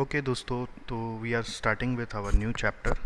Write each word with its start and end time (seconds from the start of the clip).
Okay, 0.00 0.20
दोस्तों 0.22 0.64
तो 0.88 0.96
we 1.18 1.32
are 1.32 1.42
starting 1.42 1.96
with 1.96 2.14
our 2.16 2.34
new 2.34 2.52
chapter 2.52 2.98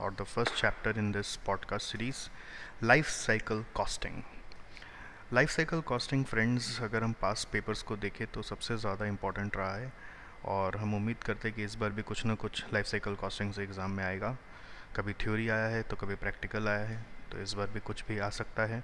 और 0.00 0.14
the 0.14 0.24
first 0.24 0.54
chapter 0.60 0.98
in 0.98 1.10
this 1.12 1.34
podcast 1.36 1.92
series 1.92 2.16
life 2.84 3.06
cycle 3.06 3.64
costing 3.74 4.22
life 5.32 5.50
cycle 5.50 5.80
costing 5.80 6.24
friends 6.24 6.80
अगर 6.82 7.04
हम 7.04 7.12
पास 7.12 7.46
papers 7.52 7.82
को 7.82 7.96
देखें 7.96 8.26
तो 8.26 8.42
सबसे 8.42 8.76
ज़्यादा 8.76 9.06
इंपॉर्टेंट 9.06 9.56
रहा 9.56 9.74
है 9.74 9.92
और 10.54 10.76
हम 10.76 10.94
उम्मीद 10.94 11.22
करते 11.24 11.48
हैं 11.48 11.56
कि 11.56 11.64
इस 11.64 11.74
बार 11.74 11.90
भी 11.90 12.02
कुछ 12.02 12.24
ना 12.26 12.34
कुछ 12.34 12.64
लाइफ 12.74 12.86
साइकिल 12.86 13.14
कॉस्टिंग 13.14 13.52
से 13.52 13.62
एग्ज़ाम 13.62 13.90
में 13.90 14.04
आएगा। 14.04 14.36
कभी 14.96 15.12
थ्योरी 15.20 15.48
आया 15.48 15.66
है 15.66 15.82
तो 15.82 15.96
कभी 15.96 16.14
प्रैक्टिकल 16.24 16.68
आया 16.68 16.86
है 16.86 17.04
तो 17.32 17.42
इस 17.42 17.52
बार 17.54 17.70
भी 17.70 17.80
कुछ 17.80 18.04
भी 18.08 18.18
आ 18.18 18.30
सकता 18.30 18.66
है। 18.66 18.82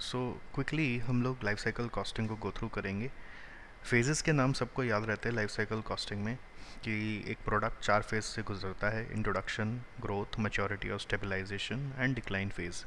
सो 0.00 0.18
so, 0.18 0.54
क्विकली 0.54 0.98
हम 0.98 1.22
लोग 1.22 1.44
लाइफ 1.44 1.58
साइकिल 1.58 1.88
कॉस्टिंग 1.90 2.28
को 2.28 2.36
गो 2.36 2.52
थ्रू 2.58 2.68
करेंगे। 2.68 3.10
फेजेस 3.84 4.22
के 4.22 4.32
नाम 4.32 4.52
सबको 4.52 4.84
याद 4.84 5.04
रहते 5.04 5.28
हैं 5.28 5.36
लाइफ 5.36 5.50
साइकिल 5.50 5.80
कॉस्टिंग 5.80 6.22
में, 6.24 6.36
कि 6.84 7.24
एक 7.30 7.38
प्रोडक्ट 7.44 7.80
चार 7.84 8.02
फ़ेज़ 8.02 8.24
से 8.24 8.42
गुजरता 8.42 8.88
है 8.90 9.06
इंट्रोडक्शन 9.12 9.80
ग्रोथ 10.00 10.38
मेचोरिटी 10.38 10.90
और 10.90 11.00
स्टेबलाइजेशन 11.00 11.92
एंड 11.98 12.14
डिक्लाइन 12.14 12.48
फ़ेज़ 12.48 12.84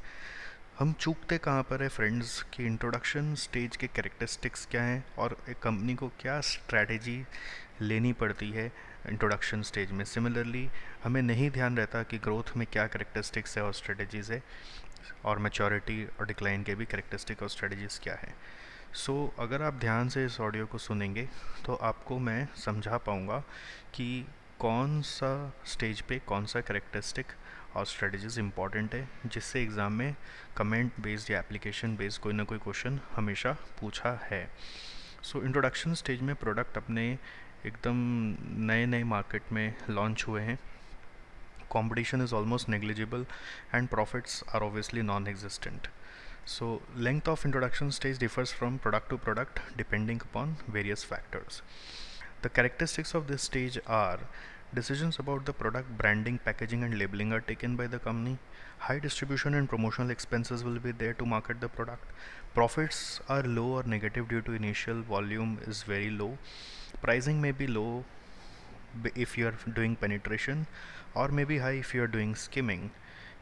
हम 0.78 0.92
चूकते 0.92 1.38
कहाँ 1.38 1.62
पर 1.62 1.82
है 1.82 1.88
फ्रेंड्स 1.88 2.42
कि 2.54 2.66
इंट्रोडक्शन 2.66 3.34
स्टेज 3.34 3.76
के 3.76 3.86
कैरेक्टरिस्टिक्स 3.86 4.66
क्या 4.70 4.82
हैं 4.82 5.04
और 5.18 5.36
एक 5.48 5.58
कंपनी 5.62 5.94
को 5.94 6.08
क्या 6.20 6.40
स्ट्रैटेजी 6.40 7.24
लेनी 7.80 8.12
पड़ती 8.12 8.50
है 8.50 8.70
इंट्रोडक्शन 9.08 9.62
स्टेज 9.62 9.92
में. 9.92 10.04
सिमिलरली 10.04 10.68
हमें 11.04 11.22
नहीं 11.22 11.50
ध्यान 11.50 11.76
रहता 11.76 12.02
कि 12.02 12.18
ग्रोथ 12.18 12.56
में 12.56 12.66
क्या 12.72 12.86
करेक्टरिस्टिक्स 12.86 13.56
है 13.58 13.64
और 13.64 13.74
स्ट्रेटजीज़ 13.74 14.32
है 14.32 14.42
और 15.24 15.38
मेचोरिटी 15.38 16.04
और 16.06 16.26
डिक्लाइन 16.26 16.62
के 16.62 16.74
भी 16.74 16.84
करेक्टरिस्टिक 16.86 17.42
और 17.42 17.48
स्ट्रेटजीज़ 17.48 18.00
क्या 18.00 18.14
है. 18.14 18.34
सो 18.94 19.34
so, 19.34 19.40
अगर 19.40 19.62
आप 19.62 19.74
ध्यान 19.74 20.08
से 20.08 20.24
इस 20.24 20.40
ऑडियो 20.40 20.66
को 20.66 20.78
सुनेंगे 20.78 21.28
तो 21.66 21.74
आपको 21.74 22.18
मैं 22.18 22.48
समझा 22.56 22.96
पाऊँगा 22.98 23.38
कि 23.94 24.26
कौन 24.58 25.02
सा 25.02 25.54
स्टेज 25.66 26.00
पे 26.00 26.18
कौन 26.18 26.46
सा 26.46 26.60
करेक्टरिस्टिक 26.60 27.26
और 27.76 27.86
स्ट्रेटजीज 27.86 28.38
इंपॉर्टेंट 28.38 28.94
है 28.94 29.08
जिससे 29.26 29.62
एग्ज़ाम 29.62 29.92
में 29.92 30.16
कमेंट 30.56 30.92
बेस्ड 31.00 31.30
या 31.30 31.38
एप्लीकेशन 31.38 31.96
बेस्ड 31.96 32.22
कोई 32.22 32.32
ना 32.32 32.44
कोई 32.44 32.58
क्वेश्चन 32.58 33.00
हमेशा 33.16 33.52
पूछा 33.52 34.20
है। 34.24 34.50
सो 35.22 35.42
इंट्रोडक्शन 35.42 35.94
स्टेज 35.94 36.20
में 36.20 36.34
प्रोडक्ट 36.36 36.76
अपने 36.76 37.18
एकदम 37.66 37.94
नए 38.66 38.86
नए 38.86 39.02
मार्केट 39.04 39.42
में 39.52 39.74
लॉन्च 39.90 40.24
हुए 40.28 40.42
हैं। 40.42 40.58
Competition 41.76 42.22
is 42.22 42.32
almost 42.32 42.68
negligible 42.68 43.24
and 43.74 43.90
profits 43.90 44.32
are 44.52 44.60
obviously 44.68 45.02
non-existent 45.10 45.88
so 46.44 46.80
length 46.96 47.28
of 47.28 47.44
introduction 47.44 47.92
stage 47.92 48.18
differs 48.18 48.50
from 48.50 48.78
product 48.78 49.10
to 49.10 49.18
product 49.18 49.60
depending 49.76 50.20
upon 50.20 50.56
various 50.68 51.04
factors. 51.04 51.62
The 52.42 52.48
characteristics 52.48 53.14
of 53.14 53.26
this 53.26 53.42
stage 53.42 53.78
are 53.86 54.20
decisions 54.74 55.18
about 55.18 55.44
the 55.46 55.52
product 55.52 55.98
branding, 55.98 56.38
packaging 56.44 56.82
and 56.84 56.98
labeling 56.98 57.32
are 57.32 57.40
taken 57.40 57.76
by 57.76 57.86
the 57.86 57.98
company. 57.98 58.38
High 58.78 58.98
distribution 58.98 59.54
and 59.54 59.68
promotional 59.68 60.10
expenses 60.10 60.64
will 60.64 60.78
be 60.78 60.92
there 60.92 61.12
to 61.14 61.26
market 61.26 61.60
the 61.60 61.68
product. 61.68 62.04
Profits 62.54 63.20
are 63.28 63.42
low 63.42 63.72
or 63.78 63.82
negative 63.82 64.28
due 64.28 64.40
to 64.42 64.52
initial 64.52 65.02
volume 65.02 65.58
is 65.66 65.82
very 65.82 66.10
low. 66.10 66.38
Pricing 67.02 67.40
may 67.40 67.52
be 67.52 67.66
low 67.66 68.04
if 69.14 69.36
you 69.38 69.48
are 69.48 69.54
doing 69.74 69.96
penetration 69.96 70.66
or 71.14 71.28
maybe 71.28 71.58
high 71.58 71.78
if 71.84 71.94
you 71.94 72.02
are 72.02 72.08
doing 72.08 72.34
skimming 72.34 72.90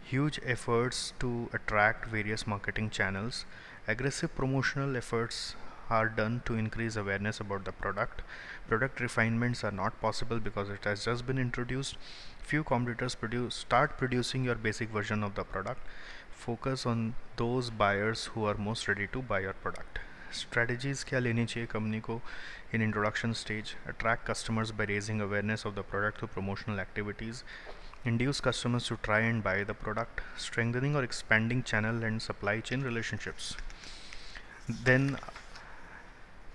huge 0.08 0.40
efforts 0.46 1.14
to 1.20 1.50
attract 1.54 2.08
various 2.08 2.46
marketing 2.46 2.90
channels. 2.90 3.46
Aggressive 3.88 4.36
promotional 4.36 4.96
efforts 4.96 5.56
are 5.90 6.08
done 6.10 6.42
to 6.46 6.56
increase 6.56 6.96
awareness 6.96 7.40
about 7.40 7.66
the 7.66 7.72
product. 7.72 8.22
Product 8.68 9.00
refinements 9.00 9.64
are 9.64 9.72
not 9.72 10.00
possible 10.02 10.40
because 10.40 10.70
it 10.70 10.84
has 10.86 11.06
just 11.06 11.26
been 11.26 11.38
introduced. 11.38 11.98
Few 12.42 12.64
competitors 12.64 13.16
produce 13.16 13.56
start 13.56 13.98
producing 13.98 14.44
your 14.44 14.56
basic 14.56 14.90
version 14.90 15.24
of 15.24 15.36
the 15.36 15.44
product. 15.44 15.82
Focus 16.32 16.86
on 16.86 17.16
those 17.38 17.70
buyers 17.70 18.26
who 18.34 18.46
are 18.46 18.56
most 18.56 18.88
ready 18.88 19.08
to 19.08 19.22
buy 19.22 19.40
your 19.40 19.54
product. 19.54 20.00
Strategies 20.32 21.04
क्या 21.10 21.20
लेनी 21.20 21.46
चाहिए 21.46 21.68
company 21.72 22.00
को 22.02 22.20
in 22.74 22.82
introduction 22.82 23.36
stage 23.40 23.76
attract 23.92 24.26
customers 24.26 24.72
by 24.72 24.86
raising 24.92 25.22
awareness 25.22 25.66
of 25.70 25.76
the 25.76 25.84
product 25.84 26.18
through 26.18 26.30
promotional 26.36 26.80
activities 26.80 27.44
Induce 28.05 28.41
customers 28.41 28.87
to 28.87 28.97
try 29.03 29.21
and 29.21 29.43
buy 29.43 29.65
the 29.65 29.75
product, 29.75 30.21
strengthening 30.37 30.97
or 30.97 31.03
expanding 31.03 31.63
channel 31.63 32.05
and 32.05 32.23
supply 32.23 32.61
chain 32.61 32.83
relationships. 32.83 33.57
Then 34.69 35.19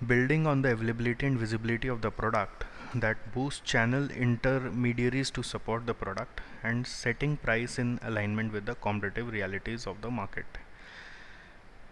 building 0.06 0.48
on 0.48 0.62
the 0.62 0.72
availability 0.72 1.26
and 1.26 1.38
visibility 1.38 1.88
of 1.88 2.02
the 2.02 2.12
product 2.12 2.66
that 2.96 3.34
boosts 3.34 3.62
channel 3.62 4.09
intermediaries 4.12 5.32
to 5.32 5.44
support 5.44 5.86
the 5.86 5.94
product 5.94 6.42
and 6.64 6.86
setting 6.86 7.38
price 7.38 7.80
in 7.80 8.00
alignment 8.03 8.53
with 8.53 8.66
the 8.66 8.76
competitive 8.76 9.32
realities 9.32 9.88
of 9.88 10.02
the 10.02 10.12
market. 10.12 10.46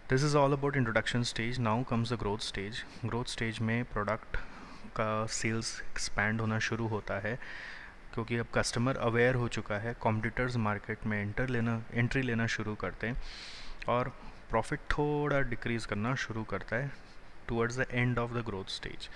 This 0.08 0.22
is 0.22 0.34
all 0.34 0.52
about 0.52 0.76
introduction 0.76 1.24
stage. 1.24 1.58
Now 1.58 1.84
comes 1.84 2.10
the 2.10 2.16
growth 2.16 2.42
stage. 2.42 2.84
Growth 3.06 3.28
stage 3.28 3.60
में 3.60 3.86
product 3.94 4.36
का 4.96 5.26
sales 5.28 5.70
expand 5.92 6.40
होना 6.40 6.58
शुरू 6.58 6.86
होता 6.88 7.18
है 7.20 7.38
क्योंकि 8.14 8.36
अब 8.36 8.46
customer 8.54 8.96
aware 9.02 9.34
हो 9.34 9.48
चुका 9.48 9.78
है 9.78 9.94
कॉम्पिटिटर्स 10.00 10.56
मार्केट 10.64 11.06
में 11.06 11.20
एंटर 11.20 11.48
लेना 11.48 11.82
एंट्री 11.94 12.22
लेना 12.22 12.46
शुरू 12.48 12.74
करते 12.74 13.06
हैं 13.06 13.16
और 13.88 14.12
प्रॉफिट 14.50 14.80
थोड़ा 14.90 15.40
डिक्रीज़ 15.50 15.86
करना 15.86 16.14
शुरू 16.24 16.42
करता 16.44 16.76
है 16.76 16.90
towards 17.48 17.78
the 17.78 17.86
end 17.90 18.18
of 18.18 18.32
the 18.32 18.44
growth 18.46 18.70
stage 18.70 19.08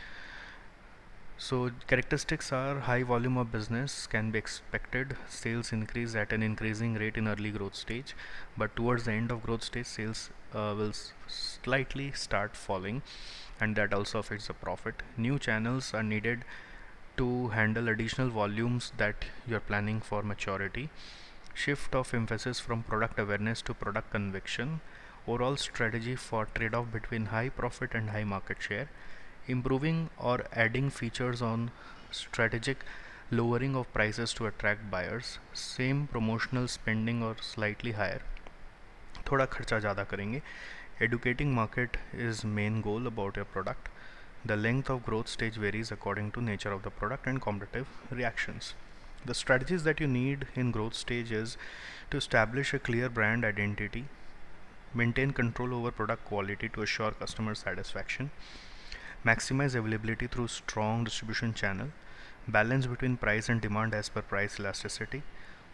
so 1.40 1.56
characteristics 1.88 2.52
are 2.54 2.78
high 2.82 3.02
volume 3.02 3.38
of 3.38 3.48
business 3.48 4.06
can 4.12 4.30
be 4.32 4.38
expected 4.38 5.12
sales 5.30 5.72
increase 5.74 6.16
at 6.16 6.32
an 6.32 6.42
increasing 6.42 6.96
rate 6.96 7.18
in 7.18 7.26
early 7.28 7.50
growth 7.52 7.76
stage 7.76 8.14
but 8.58 8.70
towards 8.76 9.04
the 9.06 9.08
end 9.10 9.32
of 9.32 9.42
growth 9.42 9.64
stage 9.64 9.86
sales 9.86 10.30
will 10.54 10.92
slightly 10.92 12.10
start 12.16 12.54
following 12.56 13.00
and 13.62 13.74
that 13.76 13.94
also 13.94 14.18
affects 14.18 14.50
a 14.50 14.54
profit 14.62 15.02
new 15.18 15.38
channels 15.40 15.94
are 15.94 16.02
needed 16.04 16.44
to 17.16 17.48
handle 17.48 17.88
additional 17.88 18.28
volumes 18.28 18.92
that 18.96 19.24
you're 19.46 19.66
planning 19.70 20.00
for 20.00 20.22
maturity 20.22 20.88
shift 21.54 21.94
of 21.94 22.12
emphasis 22.14 22.60
from 22.60 22.82
product 22.82 23.18
awareness 23.18 23.62
to 23.62 23.74
product 23.74 24.10
conviction 24.10 24.80
overall 25.26 25.56
strategy 25.56 26.14
for 26.14 26.46
trade-off 26.54 26.92
between 26.92 27.26
high 27.26 27.48
profit 27.48 27.94
and 27.94 28.10
high 28.10 28.24
market 28.24 28.60
share 28.60 28.88
improving 29.48 30.08
or 30.18 30.38
adding 30.52 30.90
features 30.90 31.42
on 31.42 31.70
strategic 32.10 32.84
lowering 33.30 33.74
of 33.74 33.92
prices 33.92 34.32
to 34.34 34.46
attract 34.46 34.90
buyers 34.90 35.38
same 35.52 36.06
promotional 36.06 36.68
spending 36.68 37.22
or 37.22 37.34
slightly 37.40 37.92
higher 38.00 38.22
थोड़ा 39.28 39.44
खर्चा 39.52 39.78
ज़्यादा 39.84 40.02
करेंगे 40.10 40.40
educating 41.04 41.50
market 41.54 41.96
is 42.26 42.42
main 42.58 42.76
goal 42.84 43.06
about 43.08 43.36
your 43.36 43.44
product 43.54 43.88
the 44.44 44.56
length 44.56 44.88
of 44.88 45.04
growth 45.04 45.26
stage 45.26 45.54
varies 45.54 45.90
according 45.90 46.30
to 46.30 46.40
nature 46.40 46.70
of 46.70 46.82
the 46.82 46.90
product 46.90 47.26
and 47.26 47.42
competitive 47.42 47.88
reactions. 48.10 48.74
The 49.24 49.34
strategies 49.34 49.82
that 49.82 49.98
you 49.98 50.06
need 50.06 50.46
in 50.54 50.70
growth 50.70 50.94
stage 50.94 51.32
is 51.32 51.56
to 52.12 52.16
establish 52.16 52.72
a 52.72 52.78
clear 52.78 53.08
brand 53.08 53.44
identity, 53.44 54.04
maintain 54.94 55.32
control 55.32 55.74
over 55.74 55.90
product 55.90 56.24
quality 56.26 56.68
to 56.68 56.82
assure 56.82 57.10
customer 57.10 57.56
satisfaction, 57.56 58.30
maximize 59.24 59.74
availability 59.74 60.28
through 60.28 60.46
strong 60.46 61.02
distribution 61.02 61.52
channel, 61.52 61.88
balance 62.46 62.86
between 62.86 63.16
price 63.16 63.48
and 63.48 63.60
demand 63.60 63.94
as 63.94 64.08
per 64.08 64.22
price 64.22 64.60
elasticity. 64.60 65.24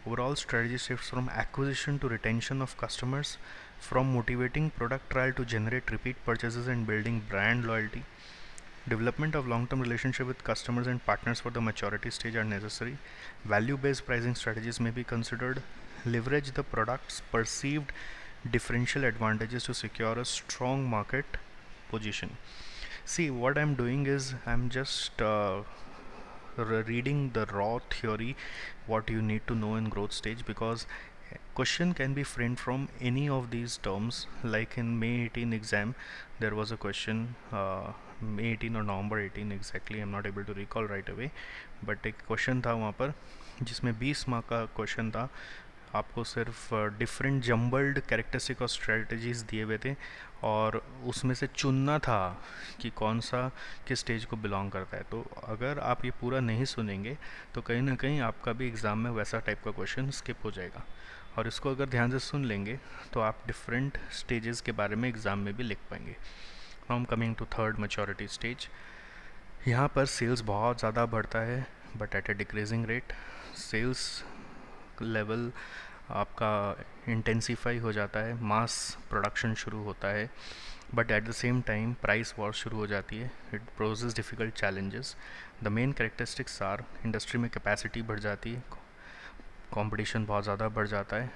Overall 0.07 0.35
strategy 0.35 0.77
shifts 0.77 1.09
from 1.09 1.29
acquisition 1.29 1.99
to 1.99 2.09
retention 2.09 2.59
of 2.59 2.75
customers, 2.75 3.37
from 3.79 4.15
motivating 4.15 4.71
product 4.71 5.11
trial 5.11 5.31
to 5.33 5.45
generate 5.45 5.91
repeat 5.91 6.15
purchases 6.25 6.67
and 6.67 6.87
building 6.87 7.21
brand 7.29 7.65
loyalty 7.65 8.03
Development 8.87 9.33
of 9.33 9.47
long-term 9.47 9.79
relationship 9.79 10.27
with 10.27 10.43
customers 10.43 10.87
and 10.87 11.05
partners 11.05 11.39
for 11.39 11.49
the 11.49 11.61
maturity 11.61 12.09
stage 12.09 12.35
are 12.35 12.43
necessary. 12.43 12.97
Value-based 13.45 14.05
pricing 14.05 14.35
strategies 14.35 14.79
may 14.79 14.89
be 14.89 15.05
considered. 15.05 15.63
Leverage 16.05 16.51
the 16.51 16.63
product's 16.63 17.21
perceived 17.31 17.93
differential 18.51 19.05
advantages 19.05 19.63
to 19.63 19.73
secure 19.73 20.19
a 20.19 20.25
strong 20.25 20.83
market 20.83 21.25
position. 21.89 22.35
See, 23.05 23.29
what 23.29 23.57
I'm 23.57 23.75
doing 23.75 24.05
is 24.05 24.33
I'm 24.45 24.69
just 24.69 25.21
uh, 25.21 25.61
reading 26.57 27.31
the 27.33 27.45
raw 27.45 27.79
theory, 27.89 28.35
what 28.85 29.09
you 29.09 29.21
need 29.21 29.47
to 29.47 29.55
know 29.55 29.75
in 29.75 29.87
growth 29.87 30.11
stage 30.11 30.45
because 30.45 30.85
question 31.55 31.93
can 31.93 32.13
be 32.13 32.23
framed 32.23 32.59
from 32.59 32.89
any 32.99 33.29
of 33.29 33.49
these 33.49 33.77
terms 33.77 34.27
like 34.43 34.77
in 34.77 34.99
May 34.99 35.25
18 35.25 35.53
exam 35.53 35.95
there 36.39 36.53
was 36.53 36.71
a 36.71 36.77
question 36.77 37.35
uh, 37.51 37.93
May 38.25 38.51
eighteen 38.51 38.75
और 38.77 38.83
नवंबर 38.83 39.19
eighteen 39.19 39.51
exactly 39.51 39.97
I 39.97 40.03
am 40.03 40.09
not 40.09 40.25
able 40.25 40.43
to 40.43 40.53
recall 40.53 40.87
right 40.87 41.09
away 41.09 41.29
but 41.85 42.07
एक 42.07 42.15
question 42.27 42.61
था 42.61 42.73
वहाँ 42.73 42.91
पर, 42.91 43.13
जिसमें 43.61 43.97
बीस 43.99 44.27
mark 44.29 44.45
का 44.45 44.65
question 44.75 45.11
था। 45.11 45.29
आपको 45.95 46.23
सिर्फ़ 46.23 46.73
डिफरेंट 46.99 47.41
जम्बल्ड 47.43 47.99
कैरेक्टरिस्टिक 48.01 48.61
और 48.61 48.67
स्ट्रेटजीज़ 48.67 49.43
दिए 49.45 49.63
हुए 49.63 49.77
थे 49.77 49.93
और 50.43 50.77
उसमें 51.05 51.33
से 51.35 51.47
चुनना 51.47 51.97
था 51.99 52.41
कि 52.81 52.89
कौन 52.91 53.19
सा 53.19 53.47
किस 53.87 53.99
स्टेज 53.99 54.25
को 54.25 54.35
बिलोंग 54.37 54.71
करता 54.71 54.97
है। 54.97 55.03
तो 55.11 55.21
अगर 55.43 55.79
आप 55.79 56.05
ये 56.05 56.11
पूरा 56.21 56.39
नहीं 56.39 56.65
सुनेंगे 56.65 57.17
तो 57.55 57.61
कहीं 57.61 57.81
ना 57.81 57.95
कहीं 57.95 58.19
आपका 58.21 58.53
भी 58.53 58.67
एग्ज़ाम 58.67 58.99
में 58.99 59.11
वैसा 59.11 59.39
टाइप 59.39 59.61
का 59.65 59.71
क्वेश्चन 59.71 60.09
स्किप 60.11 60.45
हो 60.45 60.51
जाएगा। 60.51 60.83
और 61.37 61.47
इसको 61.47 61.71
अगर 61.71 61.89
ध्यान 61.89 62.11
से 62.11 62.19
सुन 62.21 62.45
लेंगे 62.45 62.79
तो 63.13 63.19
आप 63.19 63.43
डिफरेंट 63.47 63.97
स्टेजेस 64.13 64.61
के 64.61 64.71
बारे 64.71 64.95
में 64.95 65.07
एग्ज़ाम 65.09 65.39
में 65.39 65.55
भी 65.57 65.63
लिख 65.63 65.77
पाएँगे। 65.91 66.15
हम 66.89 67.05
coming 67.05 67.35
to 67.35 67.45
third 67.53 67.79
maturity 67.79 68.27
stage 68.27 68.67
यहाँ 69.67 69.87
पर 69.87 70.05
सेल्स 70.05 70.41
बहुत 70.41 70.79
ज़्यादा 70.79 71.05
बढ़ता 71.05 71.39
है 71.41 71.65
but 71.97 72.15
at 72.15 72.29
a 72.29 72.33
decreasing 72.33 72.85
rate 72.85 73.13
sales 73.57 74.23
level 75.01 75.51
आपका 76.11 76.75
इंटेंसीफाई 77.09 77.77
हो 77.77 77.91
जाता 77.93 78.19
है 78.19 78.33
मास 78.43 78.75
प्रोडक्शन 79.09 79.53
शुरू 79.53 79.83
होता 79.83 80.07
है 80.07 80.29
but 80.95 81.11
at 81.11 81.23
the 81.23 81.31
same 81.31 81.61
time 81.61 81.93
price 82.01 82.33
war 82.39 82.53
शुरू 82.53 82.77
हो 82.77 82.87
जाती 82.87 83.17
है. 83.17 83.31
It 83.53 83.61
poses 83.77 84.15
difficult 84.15 84.53
challenges 84.53 85.15
the 85.63 85.67
main 85.67 85.91
characteristics 85.91 86.61
are 86.61 86.83
industry 87.05 87.39
में 87.39 87.49
कैपेसिटी 87.51 88.01
बढ़ 88.01 88.19
जाती 88.19 88.53
है 88.53 88.63
कंपटीशन 89.73 90.25
बहुत 90.25 90.43
ज़्यादा 90.43 90.67
बढ़ 90.69 90.87
जाता 90.87 91.15
है 91.15 91.31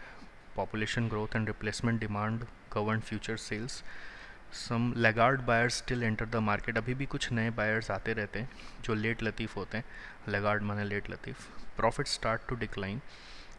population 0.56 1.08
growth 1.10 1.36
and 1.36 1.48
replacement 1.48 2.00
demand 2.00 2.44
govern 2.74 3.00
future 3.00 3.38
sales 3.38 3.84
some 4.54 4.94
laggard 4.98 5.42
buyers 5.46 5.78
still 5.78 6.04
enter 6.04 6.26
the 6.26 6.36
market 6.42 6.78
अभी 6.78 6.94
भी 6.94 7.06
कुछ 7.06 7.32
नए 7.32 7.50
बायर्स 7.50 7.90
आते 7.92 8.14
रहते 8.14 8.40
हैं, 8.40 8.50
जो 8.84 8.94
लेट 8.94 9.24
लतीफ़ 9.24 9.56
होते 9.56 9.78
हैं। 9.78 9.86
लेगार्ड 10.30 10.64
माने 10.64 10.84
late 10.84 11.10
Latif. 11.10 11.48
Profit 11.78 12.08
start 12.08 12.42
to 12.50 12.56
decline 12.56 13.02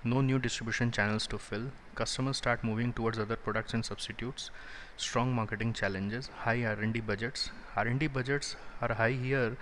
no 0.06 0.20
new 0.20 0.38
distribution 0.38 0.90
channels 0.90 1.28
to 1.28 1.36
fill 1.38 1.70
customer 1.98 2.32
start 2.32 2.64
moving 2.64 2.92
towards 2.92 3.18
other 3.20 3.36
products 3.44 3.74
and 3.74 3.84
substitutes 3.84 4.50
strong 4.98 5.34
marketing 5.34 5.74
challenges 5.74 6.30
high 6.36 6.62
R 6.64 6.82
and 6.84 6.92
D 6.92 7.00
budgets 7.08 7.50
R 7.78 7.88
and 7.88 7.98
D 7.98 8.08
budgets 8.16 8.56
are 8.82 8.92
high 8.98 9.16
here 9.22 9.56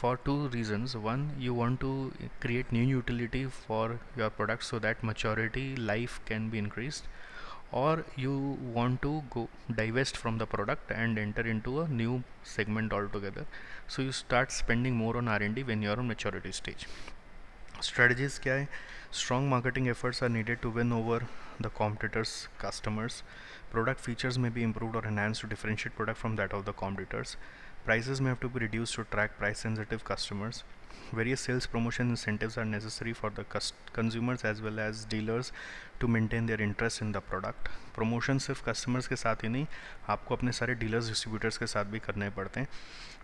for 0.00 0.18
two 0.24 0.46
reasons 0.54 0.94
one 0.96 1.30
you 1.38 1.54
want 1.54 1.80
to 1.80 1.92
create 2.42 2.72
new 2.72 2.88
utility 2.88 3.46
for 3.46 3.98
your 4.18 4.28
products 4.36 4.70
so 4.70 4.80
that 4.80 5.04
maturity 5.04 5.74
life 5.76 6.18
can 6.28 6.50
be 6.50 6.58
increased 6.58 7.08
or 7.70 8.04
you 8.16 8.58
want 8.74 9.02
to 9.02 9.22
go 9.30 9.48
divest 9.74 10.16
from 10.16 10.38
the 10.38 10.46
product 10.46 10.90
and 10.90 11.18
enter 11.18 11.42
into 11.42 11.80
a 11.80 11.88
new 11.88 12.22
segment 12.42 12.92
altogether. 12.92 13.46
So 13.86 14.02
you 14.02 14.12
start 14.12 14.50
spending 14.52 14.94
more 14.94 15.16
on 15.16 15.28
r&d 15.28 15.62
when 15.62 15.82
you 15.82 15.90
are 15.90 15.98
on 15.98 16.08
maturity 16.08 16.52
stage. 16.52 16.86
Strategies 17.80 18.38
kya 18.38 18.54
hai 18.58 18.68
strong 19.10 19.48
marketing 19.48 19.88
efforts 19.88 20.22
are 20.22 20.28
needed 20.28 20.62
to 20.62 20.70
win 20.70 20.92
over 20.92 21.20
the 21.60 21.70
competitors 21.70 22.48
customers. 22.58 23.22
Product 23.70 24.00
features 24.00 24.38
may 24.38 24.48
be 24.48 24.62
improved 24.62 24.96
or 24.96 25.04
enhanced 25.04 25.42
to 25.42 25.46
differentiate 25.46 25.94
product 25.94 26.18
from 26.18 26.36
that 26.36 26.52
of 26.52 26.64
the 26.64 26.72
competitors. 26.72 27.36
Prices 27.84 28.20
may 28.20 28.30
have 28.30 28.40
to 28.40 28.48
be 28.48 28.60
reduced 28.60 28.94
to 28.94 29.02
attract 29.02 29.38
price 29.38 29.60
sensitive 29.60 30.04
customers 30.04 30.64
various 31.14 31.40
sales 31.40 31.66
promotion 31.66 32.10
incentives 32.10 32.58
are 32.58 32.64
necessary 32.64 33.12
for 33.12 33.30
the 33.30 33.44
consumers 33.92 34.44
as 34.44 34.62
well 34.62 34.78
as 34.78 35.04
dealers 35.14 35.52
to 36.00 36.08
maintain 36.08 36.46
their 36.46 36.60
interest 36.60 37.02
in 37.02 37.12
the 37.12 37.22
product 37.30 37.70
promotion 37.94 38.42
सिर्फ़ 38.46 38.64
customers 38.64 39.06
के 39.06 39.16
साथ 39.16 39.44
ही 39.44 39.48
नहीं 39.48 39.66
आपको 40.08 40.36
अपने 40.36 40.52
सारे 40.52 40.76
dealers 40.76 41.08
distributors 41.12 41.58
के 41.58 41.66
साथ 41.66 41.84
भी 41.84 41.98
करने 41.98 42.30
पड़ते 42.40 42.60
हैं 42.60 42.68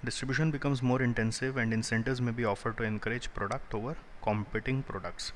distribution 0.06 0.54
becomes 0.56 0.84
more 0.92 1.00
intensive 1.08 1.60
and 1.64 1.78
incentives 1.80 2.24
may 2.28 2.36
be 2.40 2.48
offered 2.54 2.78
to 2.78 2.88
encourage 2.92 3.28
product 3.40 3.78
over 3.80 3.96
competing 4.28 4.82
products 4.92 5.32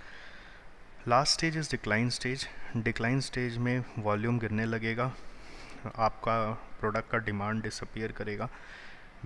last 1.09 1.33
stage 1.33 1.57
is 1.57 1.71
decline 1.71 2.09
stage 2.11 2.47
decline 2.77 3.21
stage 3.21 3.57
में 3.59 3.85
वॉल्यूम 3.99 4.39
गिरने 4.39 4.65
लगेगा 4.65 5.05
आपका 5.97 6.35
प्रोडक्ट 6.81 7.11
का 7.11 7.19
डिमांड 7.19 7.63
डिसअपियर 7.63 8.13
करेगा 8.13 8.49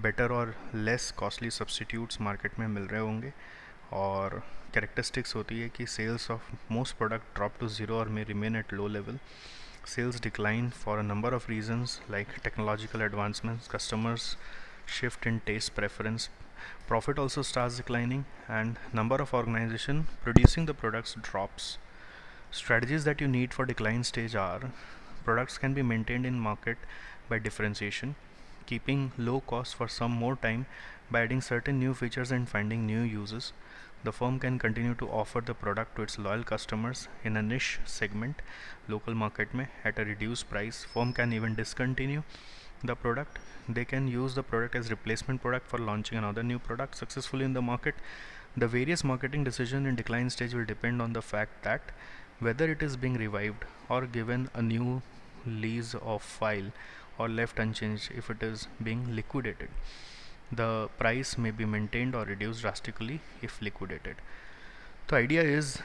बेटर 0.01 0.33
और 0.33 0.55
लेस 0.75 1.11
कॉस्टली 1.11 1.51
सब्सटीट्यूट्स 1.51 2.21
मार्केट 2.21 2.59
में 2.59 2.67
मिल 2.69 2.83
रहे 2.83 3.01
होंगे। 3.01 3.33
और 3.93 4.43
करेक्टरिस्टिक्स 4.75 5.35
होती 5.37 5.61
है 5.61 5.69
कि 5.69 5.87
sales 5.87 6.31
of 6.31 6.51
most 6.73 6.97
product 6.97 7.35
drop 7.37 7.55
to 7.61 7.69
zero 7.69 7.97
और 7.97 8.09
may 8.09 8.23
remain 8.25 8.57
at 8.57 8.73
low 8.73 8.87
level 8.89 9.19
sales 9.87 10.21
decline 10.23 10.71
for 10.71 10.99
a 10.99 11.03
number 11.03 11.35
of 11.35 11.51
reasons 11.51 12.01
like 12.11 12.29
technological 12.45 13.03
advancements 13.03 13.69
customers 13.69 14.37
shift 15.01 15.27
in 15.27 15.39
taste 15.47 15.73
preference 15.75 16.31
profit 16.89 17.19
also 17.19 17.43
starts 17.43 17.77
declining 17.77 18.25
and 18.51 18.77
number 18.95 19.21
of 19.21 19.37
organization 19.37 20.03
producing 20.23 20.67
the 20.69 20.75
products 20.81 21.19
drops 21.19 21.79
strategies 22.53 23.05
that 23.05 23.23
you 23.23 23.29
need 23.29 23.53
for 23.53 23.67
decline 23.67 24.03
stage 24.03 24.37
are 24.37 24.71
products 25.25 25.59
can 25.59 25.75
be 25.75 25.83
maintain 25.83 26.27
in 26.27 26.41
market 26.41 26.87
by 27.31 27.39
differentiation 27.39 28.15
keeping 28.67 29.13
low 29.19 29.41
cost 29.41 29.75
for 29.75 29.89
some 29.89 30.13
more 30.13 30.37
time 30.37 30.67
by 31.11 31.23
adding 31.23 31.41
certain 31.41 31.79
new 31.79 31.95
features 31.95 32.31
and 32.31 32.49
finding 32.49 32.87
new 32.87 33.01
uses. 33.03 33.53
The 34.05 34.13
firm 34.13 34.39
can 34.41 34.59
continue 34.59 34.95
to 34.97 35.09
offer 35.09 35.41
the 35.41 35.55
product 35.55 35.95
to 35.97 36.03
its 36.03 36.19
loyal 36.19 36.43
customers 36.43 37.07
in 37.23 37.37
a 37.37 37.43
niche 37.43 37.79
segment, 37.85 38.43
local 38.89 39.15
market 39.15 39.55
mein, 39.55 39.69
at 39.85 39.99
a 39.99 40.05
reduced 40.05 40.51
price. 40.51 40.85
Firm 40.93 41.13
can 41.13 41.33
even 41.33 41.55
discontinue 41.55 42.23
the 42.83 42.97
product. 42.97 43.39
They 43.69 43.85
can 43.85 44.09
use 44.09 44.35
the 44.35 44.43
product 44.43 44.75
as 44.75 44.91
replacement 44.91 45.41
product 45.41 45.69
for 45.69 45.79
launching 45.79 46.19
another 46.19 46.43
new 46.43 46.59
product 46.59 46.97
successfully 46.97 47.45
in 47.45 47.53
the 47.53 47.63
market. 47.63 47.95
The 48.57 48.67
various 48.67 49.05
marketing 49.05 49.45
decision 49.45 49.87
in 49.87 49.95
decline 49.95 50.31
stage 50.31 50.53
will 50.53 50.65
depend 50.65 51.01
on 51.01 51.13
the 51.13 51.23
fact 51.23 51.63
that 51.63 51.81
whether 52.41 52.71
it 52.71 52.83
is 52.83 52.97
being 52.97 53.15
revived 53.15 53.65
or 53.89 54.07
given 54.07 54.51
a 54.53 54.63
new 54.63 55.01
lease 55.47 55.95
of 55.95 56.23
file 56.23 56.73
or 57.23 57.29
left 57.41 57.59
unchanged 57.65 58.11
if 58.23 58.31
it 58.37 58.43
is 58.51 58.67
being 58.91 59.05
liquidated. 59.17 59.69
The 60.61 60.71
price 60.99 61.37
may 61.39 61.51
be 61.51 61.65
maintained 61.65 62.15
or 62.15 62.25
reduced 62.25 62.63
drastically 62.63 63.21
if 63.41 63.61
liquidated. 63.63 64.17
The 65.09 65.17
idea 65.17 65.43
is 65.43 65.79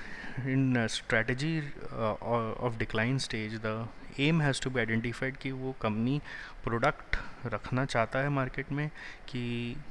in 0.45 0.87
strategy 0.89 1.63
uh, 1.91 2.15
of 2.21 2.77
decline 2.77 3.19
stage 3.19 3.61
the 3.61 3.87
aim 4.25 4.39
has 4.39 4.59
to 4.65 4.69
be 4.69 4.81
identified 4.81 5.37
कि 5.41 5.51
वो 5.51 5.75
company 5.81 6.19
product 6.65 7.17
रखना 7.53 7.85
चाहता 7.85 8.19
है 8.19 8.29
market 8.37 8.71
में 8.71 8.89
कि 9.29 9.41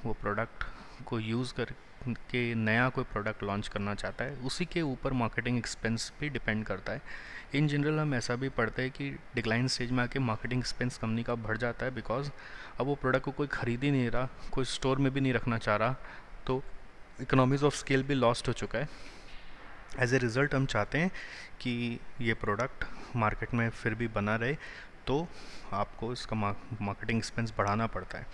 वो 0.04 0.12
product 0.22 0.64
को 1.06 1.18
use 1.20 1.54
कर 1.54 1.72
के 2.08 2.54
नया 2.54 2.88
कोई 2.88 3.04
प्रोडक्ट 3.04 3.42
लॉन्च 3.42 3.68
करना 3.68 3.94
चाहता 3.94 4.24
है, 4.24 4.36
उसी 4.36 4.64
के 4.64 4.82
ऊपर 4.82 5.12
मार्केटिंग 5.14 5.58
एक्सपेंस 5.58 6.12
भी 6.20 6.28
डिपेंड 6.28 6.64
करता 6.64 6.92
है। 6.92 7.02
इन 7.54 7.68
जनरल 7.68 7.98
हम 7.98 8.14
ऐसा 8.14 8.36
भी 8.36 8.48
पढ़ते 8.50 8.82
हैं 8.82 8.90
कि 8.90 9.10
डिक्लाइन 9.34 9.68
स्टेज 9.68 9.90
में 9.90 10.02
आके 10.04 10.18
मार्केटिंग 10.20 10.60
एक्सपेंस 10.60 10.98
कंपनी 10.98 11.22
का 11.22 11.34
बढ़ 11.36 11.56
जाता 11.58 11.86
है 11.86 11.94
बिकॉज़ 11.94 12.30
अब 12.80 12.86
वो 12.86 12.94
प्रोडक्ट 12.94 13.24
को 13.24 13.30
कोई 13.32 13.46
ख़रीद 13.48 13.84
ही 13.84 13.90
नहीं 13.90 14.10
रहा, 14.10 14.28
कोई 14.52 14.64
स्टोर 14.66 14.98
में 14.98 15.12
भी 15.12 15.20
नहीं 15.20 15.32
रखना 15.32 15.58
चाह 15.58 15.76
रहा 15.76 15.96
तो 16.46 16.62
इकोनॉमीज 17.22 17.62
ऑफ़ 17.64 17.76
स्केल 17.76 18.02
भी 18.02 18.14
लॉस्ट 18.14 18.48
हो 18.48 18.52
चुका 18.54 18.78
है। 18.78 18.88
एज 20.00 20.14
ए 20.14 20.18
रिज़ल्ट 20.18 20.54
हम 20.54 20.66
चाहते 20.66 20.98
हैं 20.98 21.10
कि 21.60 21.98
ये 22.20 22.34
प्रोडक्ट 22.34 22.84
मार्केट 23.16 23.54
में 23.54 23.68
फिर 23.70 23.94
भी 23.94 24.08
बना 24.08 24.36
रहे 24.36 24.56
तो 25.06 25.26
आपको 25.72 26.12
इसका 26.12 26.36
मार्केटिंग 26.36 27.18
एक्सपेंस 27.18 27.52
बढ़ाना 27.58 27.86
पड़ता 27.86 28.18
है। 28.18 28.26